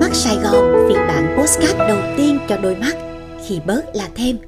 Mắt 0.00 0.10
Sài 0.12 0.36
Gòn 0.36 0.88
phiên 0.88 0.98
bản 1.08 1.36
postcard 1.38 1.78
đầu 1.78 1.98
tiên 2.16 2.38
cho 2.48 2.56
đôi 2.56 2.76
mắt 2.76 2.96
khi 3.46 3.60
bớt 3.66 3.82
là 3.94 4.08
thêm. 4.14 4.38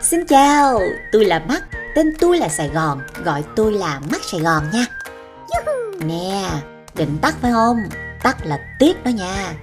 Xin 0.00 0.26
chào, 0.26 0.80
tôi 1.12 1.24
là 1.24 1.38
Mắt, 1.38 1.62
tên 1.94 2.12
tôi 2.20 2.38
là 2.38 2.48
Sài 2.48 2.68
Gòn, 2.68 3.00
gọi 3.24 3.44
tôi 3.56 3.72
là 3.72 4.00
Mắt 4.10 4.24
Sài 4.24 4.40
Gòn 4.40 4.62
nha. 4.72 4.86
Nè, 6.04 6.50
định 6.94 7.18
tắt 7.22 7.34
phải 7.40 7.52
không? 7.52 7.76
Tắt 8.22 8.46
là 8.46 8.58
tiếc 8.78 9.04
đó 9.04 9.08
nha. 9.08 9.54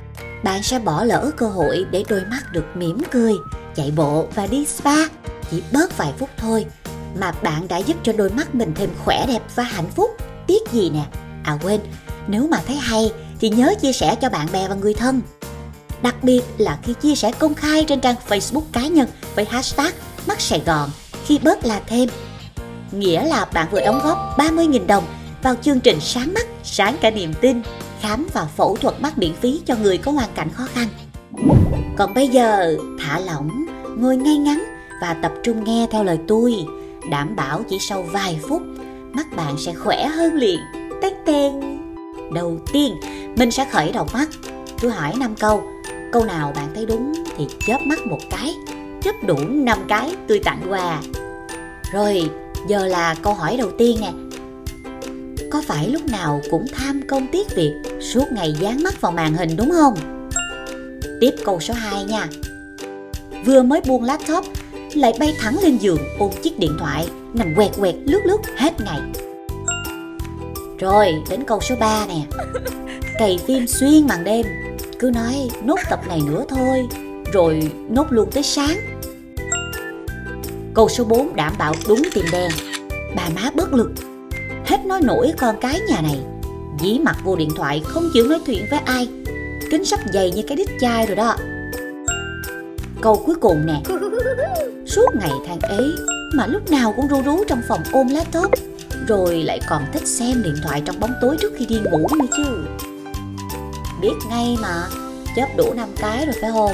Bạn 0.43 0.63
sẽ 0.63 0.79
bỏ 0.79 1.03
lỡ 1.03 1.31
cơ 1.37 1.47
hội 1.47 1.85
để 1.91 2.03
đôi 2.09 2.21
mắt 2.25 2.41
được 2.51 2.65
mỉm 2.75 3.01
cười, 3.11 3.33
chạy 3.75 3.93
bộ 3.95 4.27
và 4.35 4.47
đi 4.47 4.65
spa 4.65 4.95
chỉ 5.51 5.63
bớt 5.73 5.97
vài 5.97 6.13
phút 6.17 6.29
thôi 6.37 6.65
mà 7.19 7.31
bạn 7.43 7.67
đã 7.67 7.77
giúp 7.77 7.97
cho 8.03 8.13
đôi 8.13 8.29
mắt 8.29 8.55
mình 8.55 8.73
thêm 8.75 8.89
khỏe 9.05 9.25
đẹp 9.27 9.41
và 9.55 9.63
hạnh 9.63 9.89
phúc. 9.95 10.09
Tiếc 10.47 10.71
gì 10.71 10.89
nè? 10.89 11.03
À 11.43 11.57
quên, 11.63 11.81
nếu 12.29 12.47
mà 12.47 12.57
thấy 12.67 12.75
hay 12.75 13.11
thì 13.39 13.49
nhớ 13.49 13.73
chia 13.81 13.91
sẻ 13.91 14.15
cho 14.21 14.29
bạn 14.29 14.47
bè 14.53 14.67
và 14.67 14.75
người 14.75 14.93
thân. 14.93 15.21
Đặc 16.01 16.15
biệt 16.23 16.41
là 16.57 16.79
khi 16.83 16.93
chia 16.93 17.15
sẻ 17.15 17.31
công 17.39 17.53
khai 17.53 17.85
trên 17.87 18.01
trang 18.01 18.15
Facebook 18.27 18.63
cá 18.71 18.87
nhân 18.87 19.07
với 19.35 19.45
hashtag 19.45 19.91
mắt 20.27 20.41
Sài 20.41 20.61
Gòn 20.65 20.89
khi 21.25 21.39
bớt 21.43 21.65
là 21.65 21.81
thêm. 21.87 22.09
Nghĩa 22.91 23.25
là 23.25 23.45
bạn 23.53 23.67
vừa 23.71 23.81
đóng 23.81 23.99
góp 24.03 24.17
30.000 24.37 24.87
đồng 24.87 25.03
vào 25.43 25.55
chương 25.61 25.79
trình 25.79 25.99
Sáng 26.01 26.33
mắt, 26.33 26.47
sáng 26.63 26.97
cả 27.01 27.11
niềm 27.11 27.33
tin, 27.41 27.61
khám 28.01 28.27
và 28.33 28.45
phẫu 28.45 28.75
thuật 28.75 29.01
mắt 29.01 29.17
miễn 29.17 29.33
phí 29.33 29.61
cho 29.65 29.75
người 29.75 29.97
có 29.97 30.11
hoàn 30.11 30.29
cảnh 30.35 30.49
khó 30.53 30.67
khăn. 30.73 30.87
Còn 31.97 32.13
bây 32.13 32.27
giờ, 32.27 32.75
thả 32.99 33.19
lỏng, 33.19 33.65
ngồi 33.97 34.17
ngay 34.17 34.37
ngắn 34.37 34.63
và 35.01 35.13
tập 35.13 35.31
trung 35.43 35.63
nghe 35.63 35.87
theo 35.91 36.03
lời 36.03 36.19
tôi. 36.27 36.55
Đảm 37.11 37.35
bảo 37.35 37.63
chỉ 37.69 37.77
sau 37.79 38.01
vài 38.01 38.39
phút, 38.47 38.61
mắt 39.13 39.27
bạn 39.35 39.55
sẽ 39.57 39.73
khỏe 39.73 40.05
hơn 40.07 40.33
liền. 40.33 40.59
tên 41.01 41.78
Đầu 42.33 42.57
tiên, 42.73 42.95
mình 43.37 43.51
sẽ 43.51 43.65
khởi 43.71 43.91
động 43.91 44.07
mắt. 44.13 44.29
Tôi 44.81 44.91
hỏi 44.91 45.13
5 45.19 45.35
câu. 45.35 45.63
Câu 46.11 46.25
nào 46.25 46.51
bạn 46.55 46.67
thấy 46.75 46.85
đúng 46.85 47.13
thì 47.37 47.47
chớp 47.67 47.81
mắt 47.85 48.07
một 48.07 48.19
cái. 48.29 48.55
Chớp 49.01 49.15
đủ 49.27 49.37
5 49.47 49.77
cái 49.87 50.15
tôi 50.27 50.39
tặng 50.39 50.61
quà. 50.69 51.01
Rồi, 51.93 52.29
giờ 52.67 52.87
là 52.87 53.15
câu 53.21 53.33
hỏi 53.33 53.57
đầu 53.57 53.71
tiên 53.77 53.97
nè. 54.01 54.11
Có 55.51 55.61
phải 55.67 55.89
lúc 55.89 56.01
nào 56.05 56.41
cũng 56.51 56.65
tham 56.73 57.01
công 57.07 57.27
tiếc 57.31 57.55
việc 57.55 57.73
suốt 57.99 58.31
ngày 58.31 58.53
dán 58.59 58.83
mắt 58.83 59.01
vào 59.01 59.11
màn 59.11 59.33
hình 59.33 59.57
đúng 59.57 59.71
không? 59.71 59.93
Tiếp 61.21 61.31
câu 61.45 61.59
số 61.59 61.73
2 61.73 62.03
nha. 62.03 62.27
Vừa 63.45 63.63
mới 63.63 63.81
buông 63.87 64.03
laptop 64.03 64.45
lại 64.93 65.13
bay 65.19 65.35
thẳng 65.39 65.57
lên 65.63 65.77
giường 65.77 65.99
ôm 66.19 66.31
chiếc 66.43 66.59
điện 66.59 66.71
thoại 66.79 67.07
nằm 67.33 67.55
quẹt 67.55 67.71
quẹt 67.79 67.95
lướt 68.05 68.21
lướt 68.25 68.39
hết 68.57 68.73
ngày 68.81 68.99
rồi, 70.79 71.23
đến 71.29 71.43
câu 71.47 71.59
số 71.61 71.75
3 71.79 72.05
nè. 72.07 72.21
Cày 73.19 73.39
phim 73.47 73.67
xuyên 73.67 74.07
màn 74.07 74.23
đêm. 74.23 74.45
Cứ 74.99 75.11
nói 75.15 75.49
nốt 75.63 75.79
tập 75.89 75.99
này 76.07 76.21
nữa 76.27 76.45
thôi, 76.49 76.87
Rồi 77.33 77.71
nốt 77.89 78.05
luôn 78.09 78.31
tới 78.31 78.43
sáng. 78.43 78.77
Câu 80.73 80.89
số 80.89 81.03
4 81.03 81.35
đảm 81.35 81.53
bảo 81.57 81.73
đúng 81.87 82.01
tìm 82.13 82.25
đen 82.31 82.51
Bà 83.15 83.29
má 83.35 83.49
bất 83.53 83.73
lực. 83.73 83.91
Hết 84.65 84.85
nói 84.85 85.01
nổi 85.01 85.33
con 85.37 85.55
cái 85.61 85.79
nhà 85.79 86.01
này. 86.01 86.19
Dí 86.79 86.99
mặt 86.99 87.15
vô 87.23 87.35
điện 87.35 87.49
thoại, 87.55 87.81
không 87.85 88.09
chịu 88.13 88.27
nói 88.27 88.39
chuyện 88.45 88.65
với 88.71 88.79
ai. 88.79 89.07
Kính 89.71 89.85
sắp 89.85 89.99
dày 90.13 90.31
như 90.31 90.41
cái 90.47 90.57
đít 90.57 90.69
chai 90.79 91.05
rồi 91.05 91.15
đó. 91.15 91.35
Câu 93.01 93.23
cuối 93.25 93.35
cùng 93.35 93.65
nè. 93.65 93.81
Suốt 94.85 95.15
ngày 95.19 95.31
than 95.47 95.59
ế, 95.61 95.83
Mà 96.35 96.47
lúc 96.47 96.71
nào 96.71 96.93
cũng 96.95 97.07
ru 97.07 97.21
rú 97.21 97.43
trong 97.47 97.61
phòng 97.67 97.81
ôm 97.91 98.07
laptop 98.07 98.68
rồi 99.09 99.43
lại 99.43 99.59
còn 99.69 99.83
thích 99.93 100.07
xem 100.07 100.43
điện 100.43 100.55
thoại 100.63 100.81
trong 100.85 100.99
bóng 100.99 101.13
tối 101.21 101.37
trước 101.41 101.53
khi 101.57 101.65
đi 101.65 101.79
ngủ 101.79 102.07
nữa 102.19 102.25
chứ. 102.37 102.65
Biết 104.01 104.13
ngay 104.29 104.57
mà 104.61 104.87
chớp 105.35 105.47
đủ 105.57 105.73
năm 105.73 105.89
cái 105.97 106.25
rồi 106.25 106.35
phải 106.41 106.51
không? 106.51 106.73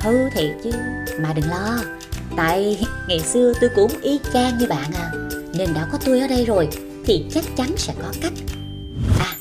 Hư 0.00 0.30
thiệt 0.30 0.50
chứ, 0.64 0.70
mà 1.18 1.32
đừng 1.32 1.50
lo. 1.50 1.78
Tại 2.36 2.86
ngày 3.08 3.18
xưa 3.18 3.52
tôi 3.60 3.70
cũng 3.76 3.90
y 4.02 4.20
chang 4.32 4.58
như 4.58 4.66
bạn 4.66 4.90
à. 4.94 5.12
Nên 5.58 5.74
đã 5.74 5.88
có 5.92 5.98
tôi 6.06 6.20
ở 6.20 6.26
đây 6.26 6.44
rồi, 6.44 6.68
thì 7.04 7.26
chắc 7.34 7.44
chắn 7.56 7.68
sẽ 7.76 7.94
có 8.02 8.08
cách. 8.22 8.32
À 9.18 9.34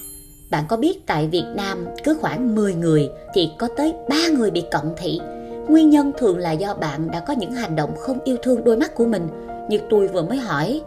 bạn 0.52 0.64
có 0.68 0.78
biết 0.78 1.08
tại 1.08 1.28
Việt 1.28 1.46
Nam 1.56 1.86
cứ 2.04 2.18
khoảng 2.22 2.56
10 2.56 2.74
người 2.74 3.10
thì 3.34 3.50
có 3.60 3.68
tới 3.78 3.94
3 4.10 4.16
người 4.38 4.52
bị 4.52 4.64
cận 4.72 4.82
thị. 4.98 5.20
Nguyên 5.68 5.90
nhân 5.90 6.12
thường 6.18 6.38
là 6.38 6.52
do 6.52 6.74
bạn 6.74 7.12
đã 7.12 7.20
có 7.20 7.34
những 7.34 7.52
hành 7.52 7.76
động 7.76 7.96
không 8.00 8.20
yêu 8.24 8.38
thương 8.44 8.64
đôi 8.64 8.78
mắt 8.78 8.96
của 8.96 9.06
mình, 9.06 9.28
như 9.70 9.80
tôi 9.90 10.08
vừa 10.08 10.22
mới 10.22 10.38
hỏi 10.38 10.82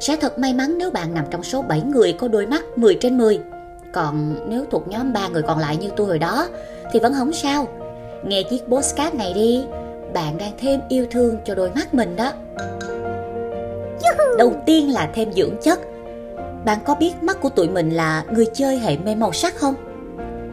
sẽ 0.00 0.16
thật 0.16 0.38
may 0.38 0.54
mắn 0.54 0.78
nếu 0.78 0.90
bạn 0.90 1.14
nằm 1.14 1.24
trong 1.30 1.42
số 1.42 1.62
7 1.62 1.80
người 1.80 2.12
có 2.12 2.28
đôi 2.28 2.46
mắt 2.46 2.64
10 2.76 2.94
trên 3.00 3.18
10. 3.18 3.40
Còn 3.92 4.36
nếu 4.48 4.64
thuộc 4.70 4.88
nhóm 4.88 5.12
3 5.12 5.28
người 5.28 5.42
còn 5.42 5.58
lại 5.58 5.76
như 5.76 5.90
tôi 5.96 6.06
hồi 6.06 6.18
đó 6.18 6.48
thì 6.92 7.00
vẫn 7.00 7.14
không 7.14 7.32
sao. 7.32 7.68
Nghe 8.24 8.42
chiếc 8.42 8.64
postcard 8.68 9.16
này 9.16 9.32
đi, 9.32 9.64
bạn 10.14 10.38
đang 10.38 10.52
thêm 10.58 10.80
yêu 10.88 11.06
thương 11.10 11.36
cho 11.44 11.54
đôi 11.54 11.70
mắt 11.70 11.94
mình 11.94 12.16
đó. 12.16 12.32
Đầu 14.38 14.52
tiên 14.66 14.92
là 14.92 15.10
thêm 15.14 15.32
dưỡng 15.32 15.56
chất. 15.62 15.80
Bạn 16.64 16.78
có 16.84 16.94
biết 16.94 17.22
mắt 17.22 17.40
của 17.40 17.48
tụi 17.48 17.68
mình 17.68 17.90
là 17.90 18.24
người 18.30 18.46
chơi 18.54 18.78
hệ 18.78 18.96
mê 18.96 19.14
màu 19.14 19.32
sắc 19.32 19.56
không? 19.56 19.74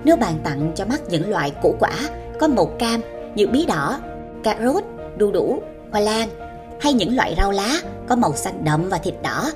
Nếu 0.03 0.15
bạn 0.15 0.33
tặng 0.43 0.71
cho 0.75 0.85
mắt 0.85 1.01
những 1.09 1.29
loại 1.29 1.51
củ 1.61 1.75
quả 1.79 1.91
có 2.39 2.47
màu 2.47 2.65
cam 2.65 3.01
như 3.35 3.47
bí 3.47 3.65
đỏ, 3.65 3.99
cà 4.43 4.55
rốt, 4.63 4.83
đu 5.17 5.31
đủ, 5.31 5.61
hoa 5.91 6.01
lan 6.01 6.29
hay 6.81 6.93
những 6.93 7.15
loại 7.15 7.35
rau 7.37 7.51
lá 7.51 7.77
có 8.07 8.15
màu 8.15 8.35
xanh 8.35 8.63
đậm 8.63 8.89
và 8.89 8.97
thịt 8.97 9.13
đỏ. 9.23 9.51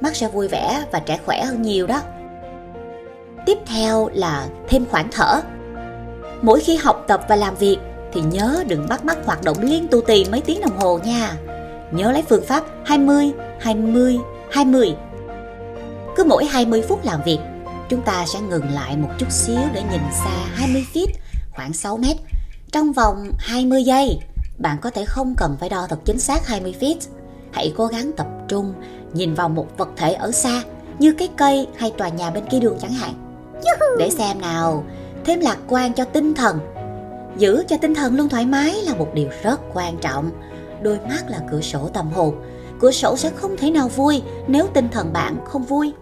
Mắt 0.00 0.16
sẽ 0.16 0.28
vui 0.28 0.48
vẻ 0.48 0.84
và 0.92 1.00
trẻ 1.00 1.18
khỏe 1.26 1.44
hơn 1.44 1.62
nhiều 1.62 1.86
đó. 1.86 2.00
Tiếp 3.46 3.58
theo 3.66 4.08
là 4.14 4.46
thêm 4.68 4.84
khoảng 4.90 5.08
thở. 5.12 5.40
Mỗi 6.42 6.60
khi 6.60 6.76
học 6.76 7.04
tập 7.08 7.24
và 7.28 7.36
làm 7.36 7.54
việc 7.54 7.76
thì 8.12 8.20
nhớ 8.20 8.64
đừng 8.66 8.88
bắt 8.88 9.04
mắt 9.04 9.18
hoạt 9.26 9.42
động 9.42 9.56
liên 9.60 9.88
tu 9.90 10.00
tì 10.00 10.24
mấy 10.24 10.40
tiếng 10.40 10.60
đồng 10.60 10.78
hồ 10.78 10.98
nha. 11.04 11.36
Nhớ 11.90 12.12
lấy 12.12 12.22
phương 12.28 12.44
pháp 12.46 12.64
20, 12.84 13.32
20, 13.60 14.16
20. 14.50 14.94
Cứ 16.16 16.24
mỗi 16.24 16.44
20 16.44 16.82
phút 16.88 17.04
làm 17.04 17.22
việc, 17.24 17.38
chúng 17.88 18.02
ta 18.02 18.24
sẽ 18.26 18.40
ngừng 18.40 18.70
lại 18.72 18.96
một 18.96 19.10
chút 19.18 19.30
xíu 19.30 19.60
để 19.72 19.82
nhìn 19.90 20.00
xa 20.24 20.46
20 20.54 20.86
feet, 20.94 21.06
khoảng 21.52 21.72
6 21.72 21.96
mét, 21.96 22.16
trong 22.72 22.92
vòng 22.92 23.30
20 23.38 23.84
giây 23.84 24.18
bạn 24.58 24.76
có 24.80 24.90
thể 24.90 25.04
không 25.04 25.34
cần 25.36 25.56
phải 25.60 25.68
đo 25.68 25.86
thật 25.86 25.98
chính 26.04 26.18
xác 26.18 26.46
20 26.46 26.74
feet. 26.80 26.96
Hãy 27.52 27.72
cố 27.76 27.86
gắng 27.86 28.12
tập 28.16 28.26
trung 28.48 28.74
nhìn 29.12 29.34
vào 29.34 29.48
một 29.48 29.78
vật 29.78 29.88
thể 29.96 30.12
ở 30.12 30.32
xa 30.32 30.62
như 30.98 31.12
cái 31.12 31.28
cây 31.36 31.66
hay 31.76 31.92
tòa 31.98 32.08
nhà 32.08 32.30
bên 32.30 32.44
kia 32.50 32.60
đường 32.60 32.78
chẳng 32.80 32.92
hạn. 32.92 33.14
Để 33.98 34.10
xem 34.10 34.40
nào, 34.40 34.84
thêm 35.24 35.40
lạc 35.40 35.58
quan 35.68 35.92
cho 35.92 36.04
tinh 36.04 36.34
thần. 36.34 36.58
Giữ 37.36 37.64
cho 37.68 37.76
tinh 37.76 37.94
thần 37.94 38.16
luôn 38.16 38.28
thoải 38.28 38.46
mái 38.46 38.74
là 38.82 38.94
một 38.94 39.08
điều 39.14 39.28
rất 39.42 39.60
quan 39.74 39.96
trọng. 39.96 40.30
Đôi 40.82 40.98
mắt 41.08 41.24
là 41.28 41.40
cửa 41.50 41.60
sổ 41.60 41.88
tâm 41.88 42.10
hồn. 42.12 42.34
Cửa 42.80 42.90
sổ 42.90 43.16
sẽ 43.16 43.30
không 43.30 43.56
thể 43.56 43.70
nào 43.70 43.88
vui 43.88 44.22
nếu 44.46 44.66
tinh 44.74 44.88
thần 44.88 45.12
bạn 45.12 45.36
không 45.44 45.64
vui. 45.64 45.92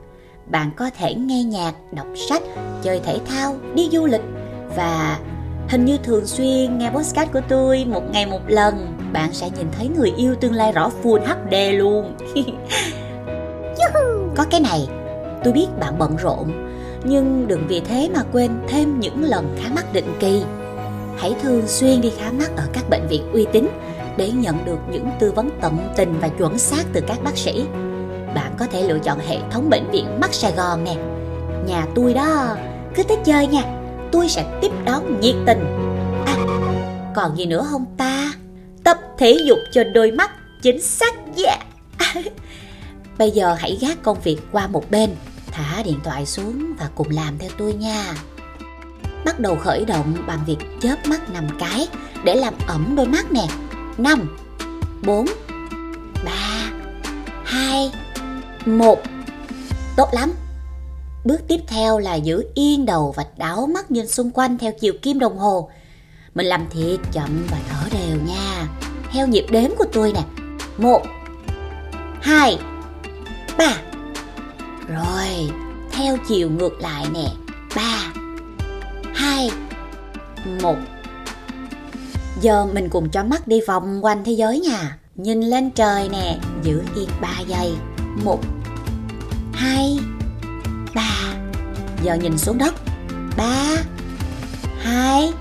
Bạn 0.46 0.70
có 0.76 0.90
thể 0.98 1.14
nghe 1.14 1.44
nhạc, 1.44 1.72
đọc 1.92 2.06
sách, 2.28 2.42
chơi 2.82 3.00
thể 3.04 3.18
thao, 3.26 3.56
đi 3.74 3.88
du 3.92 4.06
lịch 4.06 4.22
và 4.76 5.18
Hình 5.72 5.84
như 5.84 5.98
thường 5.98 6.26
xuyên 6.26 6.78
nghe 6.78 6.90
podcast 6.90 7.32
của 7.32 7.40
tôi 7.48 7.84
một 7.84 8.02
ngày 8.12 8.26
một 8.26 8.40
lần. 8.46 8.96
Bạn 9.12 9.32
sẽ 9.32 9.50
nhìn 9.50 9.66
thấy 9.78 9.88
người 9.88 10.12
yêu 10.16 10.34
tương 10.34 10.52
lai 10.52 10.72
rõ 10.72 10.90
full 11.02 11.20
HD 11.20 11.78
luôn. 11.78 12.16
Có 14.36 14.44
cái 14.50 14.60
này, 14.60 14.88
tôi 15.44 15.52
biết 15.52 15.66
bạn 15.80 15.98
bận 15.98 16.16
rộn 16.16 16.52
Nhưng 17.04 17.48
đừng 17.48 17.66
vì 17.68 17.80
thế 17.80 18.10
mà 18.14 18.22
quên 18.32 18.50
thêm 18.68 19.00
những 19.00 19.24
lần 19.24 19.56
khám 19.60 19.74
mắt 19.74 19.92
định 19.92 20.14
kỳ. 20.20 20.42
Hãy 21.16 21.34
thường 21.42 21.66
xuyên 21.66 22.00
đi 22.00 22.12
khám 22.18 22.38
mắt 22.38 22.50
ở 22.56 22.64
các 22.72 22.90
bệnh 22.90 23.06
viện 23.08 23.32
uy 23.32 23.46
tín 23.52 23.68
Để 24.16 24.30
nhận 24.30 24.64
được 24.64 24.78
những 24.90 25.10
tư 25.20 25.32
vấn 25.32 25.50
tận 25.60 25.78
tình 25.96 26.14
và 26.20 26.28
chuẩn 26.28 26.58
xác 26.58 26.84
từ 26.92 27.00
các 27.00 27.18
bác 27.24 27.36
sĩ. 27.36 27.64
Bạn 28.34 28.52
có 28.58 28.66
thể 28.66 28.82
lựa 28.88 28.98
chọn 28.98 29.18
hệ 29.28 29.36
thống 29.50 29.70
bệnh 29.70 29.90
viện 29.90 30.20
mắt 30.20 30.34
Sài 30.34 30.52
Gòn 30.52 30.84
nè. 30.84 30.94
Nhà 31.66 31.86
tôi 31.94 32.14
đó, 32.14 32.56
cứ 32.94 33.02
tới 33.02 33.16
chơi 33.24 33.46
nha 33.46 33.81
tôi 34.12 34.28
sẽ 34.28 34.58
tiếp 34.60 34.70
đón 34.84 35.20
nhiệt 35.20 35.34
tình. 35.46 35.64
À 36.26 36.36
còn 37.14 37.36
gì 37.36 37.46
nữa 37.46 37.66
không 37.70 37.84
ta? 37.96 38.32
Tập 38.84 38.98
thể 39.18 39.38
dục 39.46 39.58
cho 39.72 39.84
đôi 39.84 40.10
mắt 40.10 40.30
Chính 40.62 40.82
xác 40.82 41.14
yeah 41.44 41.66
à, 41.98 42.14
Bây 43.18 43.30
giờ 43.30 43.54
hãy 43.58 43.78
gác 43.80 44.02
công 44.02 44.20
việc 44.20 44.38
qua 44.52 44.66
một 44.66 44.90
bên, 44.90 45.10
Thả 45.50 45.82
điện 45.82 46.00
thoại 46.04 46.26
xuống 46.26 46.74
và 46.78 46.88
cùng 46.94 47.10
làm 47.10 47.38
theo 47.38 47.50
tôi 47.58 47.72
nha. 47.72 48.14
Bắt 49.24 49.40
đầu 49.40 49.56
khởi 49.56 49.84
động 49.84 50.14
bằng 50.26 50.38
việc 50.46 50.56
chớp 50.80 50.96
mắt 51.06 51.30
5 51.30 51.48
cái 51.58 51.88
Để 52.24 52.34
làm 52.34 52.54
ẩm 52.66 52.94
đôi 52.96 53.06
mắt 53.06 53.32
nè. 53.32 53.46
5 53.98 54.36
4 55.02 55.26
3 56.24 56.30
2 57.44 57.92
1 58.66 59.02
Tốt 59.96 60.08
lắm. 60.12 60.32
Bước 61.24 61.40
tiếp 61.48 61.60
theo 61.66 61.98
là 61.98 62.14
giữ 62.14 62.44
yên 62.54 62.86
đầu 62.86 63.14
và 63.16 63.24
đảo 63.36 63.66
mắt 63.66 63.90
nhìn 63.90 64.08
xung 64.08 64.30
quanh 64.30 64.58
theo 64.58 64.72
chiều 64.80 64.92
kim 65.02 65.18
đồng 65.18 65.38
hồ. 65.38 65.68
Mình 66.34 66.46
làm 66.46 66.66
thiệt 66.70 67.00
chậm 67.12 67.46
và 67.50 67.58
thở 67.70 67.88
đều 67.92 68.16
nha. 68.26 68.68
Theo 69.12 69.26
nhịp 69.26 69.46
đếm 69.50 69.70
của 69.78 69.84
tôi 69.92 70.12
nè. 70.12 70.22
Một, 70.78 71.02
hai, 72.20 72.58
ba. 73.58 73.76
Rồi, 74.88 75.50
theo 75.92 76.16
chiều 76.28 76.50
ngược 76.50 76.80
lại 76.80 77.06
nè. 77.14 77.28
3 77.76 78.12
2 79.14 79.50
1 80.62 80.76
Giờ 82.40 82.66
mình 82.66 82.88
cùng 82.88 83.10
cho 83.10 83.24
mắt 83.24 83.48
đi 83.48 83.60
vòng 83.66 84.04
quanh 84.04 84.24
thế 84.24 84.32
giới 84.32 84.60
nha. 84.60 84.98
Nhìn 85.14 85.40
lên 85.40 85.70
trời 85.70 86.08
nè, 86.08 86.38
giữ 86.62 86.82
yên 86.96 87.08
3 87.20 87.28
giây. 87.46 87.74
1 88.24 88.40
2 89.52 89.98
3 90.94 91.02
Giờ 92.02 92.14
nhìn 92.14 92.38
xuống 92.38 92.58
đất. 92.58 92.74
3 93.36 93.76
2 94.78 95.32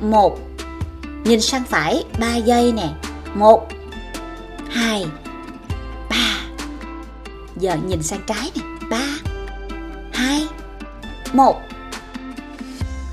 1 0.00 0.38
Nhìn 1.24 1.40
sang 1.40 1.64
phải 1.64 2.04
3 2.20 2.36
giây 2.36 2.72
nè. 2.72 2.88
1 3.34 3.68
2 4.70 5.06
3 6.10 6.16
Giờ 7.56 7.76
nhìn 7.86 8.02
sang 8.02 8.20
trái 8.26 8.50
nè. 8.54 8.62
3 8.90 8.98
2 10.12 10.46
1 11.32 11.56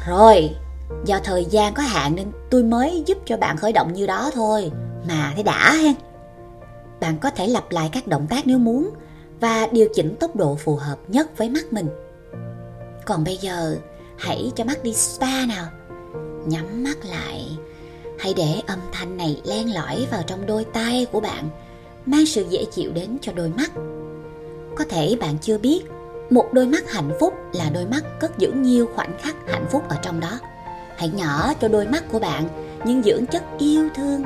Rồi, 0.08 0.50
do 1.06 1.20
thời 1.24 1.46
gian 1.46 1.74
có 1.74 1.84
hạn 1.84 2.16
nên 2.16 2.31
tôi 2.52 2.64
mới 2.64 3.04
giúp 3.06 3.18
cho 3.25 3.38
bạn 3.38 3.58
khởi 3.58 3.74
động 3.74 3.94
như 3.94 4.08
đó 4.08 4.31
thôi. 4.34 4.72
Mà 5.08 5.31
thấy 5.34 5.44
đã 5.44 5.74
hen. 5.74 5.94
Bạn 7.00 7.18
có 7.18 7.30
thể 7.30 7.48
lặp 7.48 7.72
lại 7.72 7.90
các 7.92 8.08
động 8.08 8.28
tác 8.30 8.48
nếu 8.48 8.58
muốn 8.58 8.90
và 9.44 9.68
điều 9.72 9.88
chỉnh 9.94 10.16
tốc 10.19 10.36
độ 10.36 10.56
phù 10.56 10.75
hợp 10.75 10.98
nhất 11.07 11.38
với 11.38 11.50
mắt 11.50 11.74
mình. 11.74 11.88
Còn 13.06 13.24
bây 13.24 13.38
giờ, 13.38 13.75
hãy 14.18 14.51
cho 14.56 14.63
mắt 14.63 14.84
đi 14.84 14.94
spa 14.94 15.45
nào. 15.45 15.66
Nhắm 16.45 16.84
mắt 16.84 16.98
lại. 17.06 17.57
Hãy 18.19 18.34
để 18.38 18.62
âm 18.68 18.80
thanh 18.92 19.18
này 19.18 19.42
len 19.45 19.74
lỏi 19.74 20.07
vào 20.12 20.22
trong 20.28 20.45
đôi 20.45 20.66
tay 20.66 21.07
của 21.12 21.19
bạn, 21.19 21.50
mang 22.06 22.25
sự 22.25 22.45
dễ 22.50 22.66
chịu 22.72 22.92
đến 22.94 23.18
cho 23.22 23.31
đôi 23.34 23.50
mắt. 23.50 23.72
Có 24.75 24.86
thể 24.90 25.18
bạn 25.19 25.38
chưa 25.42 25.57
biết, 25.57 25.81
một 26.30 26.54
đôi 26.54 26.68
mắt 26.68 26.92
hạnh 26.92 27.12
phúc 27.19 27.34
là 27.54 27.69
đôi 27.69 27.86
mắt 27.86 28.04
cất 28.19 28.38
giữ 28.38 28.51
nhiều 28.51 28.89
khoảnh 28.96 29.18
khắc 29.22 29.36
hạnh 29.48 29.66
phúc 29.72 29.84
ở 29.89 29.96
trong 30.01 30.19
đó. 30.19 30.39
Hãy 30.98 31.10
nhỏ 31.10 31.54
cho 31.62 31.68
đôi 31.68 31.88
mắt 31.88 32.04
của 32.12 32.19
bạn 32.19 32.48
những 32.86 33.04
dưỡng 33.04 33.25
chất 33.25 33.44
yêu 33.60 33.89
thương 33.96 34.24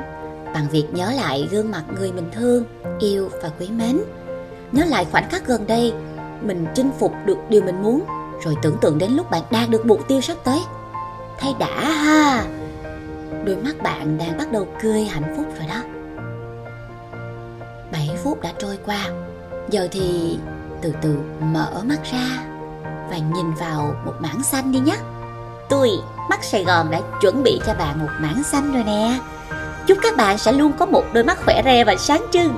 bằng 0.54 0.66
việc 0.70 0.84
nhớ 0.92 1.12
lại 1.16 1.48
gương 1.50 1.70
mặt 1.70 1.84
người 1.98 2.12
mình 2.12 2.30
thương, 2.34 2.64
yêu 3.00 3.28
và 3.42 3.50
quý 3.58 3.68
mến. 3.70 3.98
Nhớ 4.72 4.84
lại 4.84 5.06
khoảnh 5.12 5.30
khắc 5.30 5.46
gần 5.46 5.66
đây 5.66 5.92
mình 6.42 6.66
chinh 6.74 6.90
phục 6.98 7.12
được 7.24 7.38
điều 7.48 7.62
mình 7.62 7.82
muốn 7.82 8.04
rồi 8.44 8.56
tưởng 8.62 8.76
tượng 8.80 8.98
đến 8.98 9.12
lúc 9.12 9.30
bạn 9.30 9.42
đạt 9.50 9.68
được 9.70 9.86
mục 9.86 10.08
tiêu 10.08 10.20
sắp 10.20 10.36
tới. 10.44 10.60
thay 11.38 11.54
đã 11.58 11.90
ha. 11.90 12.44
Đôi 13.44 13.56
mắt 13.56 13.82
bạn 13.82 14.18
đang 14.18 14.38
bắt 14.38 14.52
đầu 14.52 14.68
cười 14.82 15.04
hạnh 15.04 15.34
phúc 15.36 15.46
rồi 15.58 15.66
đó. 15.68 15.82
7 17.92 18.10
phút 18.24 18.42
đã 18.42 18.52
trôi 18.58 18.78
qua. 18.86 19.04
Giờ 19.70 19.88
thì 19.90 20.38
từ 20.82 20.94
từ 21.02 21.16
mở 21.40 21.82
mắt 21.84 21.98
ra 22.12 22.44
và 23.10 23.18
nhìn 23.18 23.54
vào 23.54 23.94
một 24.04 24.14
mảng 24.20 24.42
xanh 24.42 24.72
đi 24.72 24.78
nhé. 24.78 24.96
Tôi, 25.68 25.90
mắt 26.30 26.44
Sài 26.44 26.64
Gòn 26.64 26.90
đã 26.90 27.00
chuẩn 27.20 27.42
bị 27.42 27.60
cho 27.66 27.74
bạn 27.74 27.98
một 27.98 28.10
mảng 28.20 28.42
xanh 28.42 28.72
rồi 28.72 28.84
nè. 28.84 29.18
Chúc 29.86 29.98
các 30.02 30.16
bạn 30.16 30.38
sẽ 30.38 30.52
luôn 30.52 30.72
có 30.78 30.86
một 30.86 31.04
đôi 31.12 31.24
mắt 31.24 31.38
khỏe 31.44 31.62
re 31.64 31.84
và 31.84 31.96
sáng 31.96 32.26
trưng. 32.32 32.54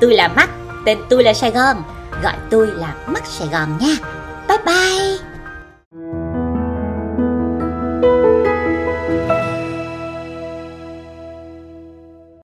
Tôi 0.00 0.14
là 0.14 0.28
Mắt, 0.28 0.50
tên 0.84 0.98
tôi 1.08 1.24
là 1.24 1.34
Sài 1.34 1.50
Gòn, 1.50 1.82
gọi 2.22 2.34
tôi 2.50 2.66
là 2.66 2.94
Mắt 3.06 3.26
Sài 3.26 3.48
Gòn 3.48 3.78
nha. 3.80 3.96
Bye 4.48 4.58
bye! 4.66 5.27